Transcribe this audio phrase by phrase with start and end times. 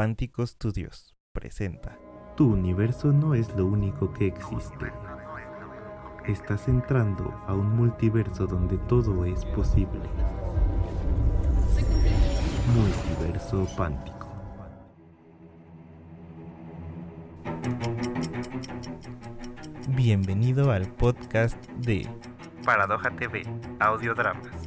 [0.00, 1.98] Pántico Studios presenta.
[2.34, 4.90] Tu universo no es lo único que existe.
[6.26, 10.00] Estás entrando a un multiverso donde todo es posible.
[12.74, 14.26] Multiverso Pántico.
[19.88, 22.08] Bienvenido al podcast de
[22.64, 23.42] Paradoja TV,
[23.78, 24.66] audiodramas.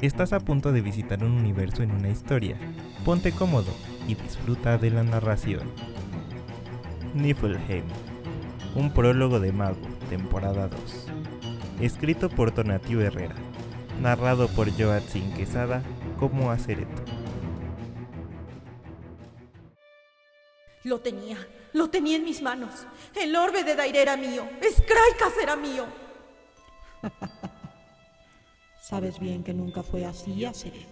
[0.00, 2.56] Estás a punto de visitar un universo en una historia.
[3.04, 5.70] Ponte cómodo y disfruta de la narración.
[7.14, 7.84] Niflheim,
[8.74, 11.06] un prólogo de Mago, temporada 2.
[11.80, 13.34] Escrito por Tonatiuh Herrera.
[14.00, 15.82] Narrado por Joatzin Quesada
[16.18, 17.02] como Acereto.
[20.84, 21.38] Lo tenía,
[21.72, 22.86] lo tenía en mis manos.
[23.14, 24.46] El orbe de Daire era mío.
[24.62, 25.86] Skraikas era mío.
[28.80, 30.86] Sabes bien que nunca fue así, Aceret.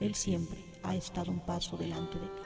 [0.00, 2.42] Él siempre ha estado un paso delante de ti.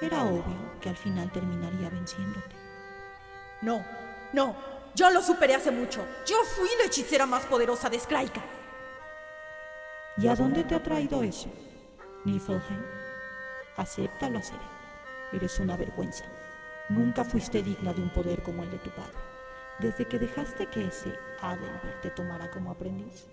[0.00, 2.54] Era obvio que al final terminaría venciéndote.
[3.62, 3.84] No,
[4.32, 4.54] no.
[4.94, 6.06] Yo lo superé hace mucho.
[6.26, 8.44] Yo fui la hechicera más poderosa de Skraikas.
[10.18, 11.50] ¿Y a dónde te ha traído eso?
[12.24, 12.84] Niflheim.
[13.76, 14.62] Acéptalo, Aceret.
[15.32, 16.24] Eres una vergüenza.
[16.88, 19.18] Nunca fuiste digna de un poder como el de tu padre.
[19.78, 23.26] Desde que dejaste que ese Adelbert te tomara como aprendiz.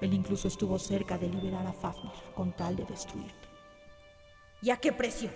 [0.00, 3.48] Él incluso estuvo cerca de liberar a Fafnir con tal de destruirte.
[4.62, 5.30] ¿Y a qué precio?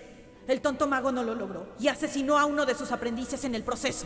[0.47, 3.63] El tonto mago no lo logró y asesinó a uno de sus aprendices en el
[3.63, 4.05] proceso.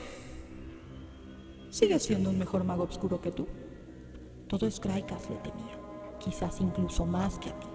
[1.69, 3.47] Sigue siendo un mejor mago oscuro que tú.
[4.47, 5.77] Todo Skraikas le temía,
[6.17, 7.67] quizás incluso más que a ti.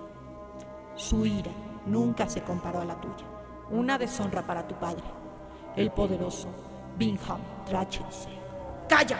[0.97, 1.53] Su ira
[1.87, 3.27] nunca se comparó a la tuya.
[3.71, 5.05] Una deshonra para tu padre,
[5.77, 6.49] el poderoso
[6.99, 8.29] Bingham Drachense.
[8.89, 9.19] ¡Calla!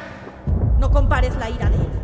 [0.79, 2.04] No compares la ira de él.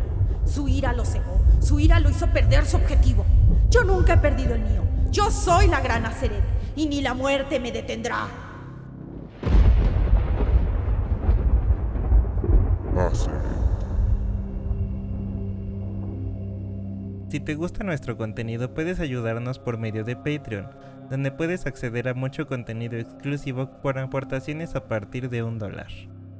[0.51, 1.39] Su ira lo cegó.
[1.61, 3.25] Su ira lo hizo perder su objetivo.
[3.69, 4.83] Yo nunca he perdido el mío.
[5.09, 6.43] Yo soy la gran Aceret
[6.75, 8.27] y ni la muerte me detendrá.
[17.29, 20.67] Si te gusta nuestro contenido puedes ayudarnos por medio de Patreon,
[21.09, 25.87] donde puedes acceder a mucho contenido exclusivo por aportaciones a partir de un dólar.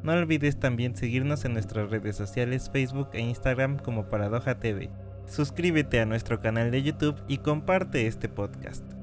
[0.04, 4.90] No olvides también seguirnos en nuestras redes sociales Facebook e Instagram como Paradoja TV.
[5.28, 9.01] Suscríbete a nuestro canal de YouTube y comparte este podcast.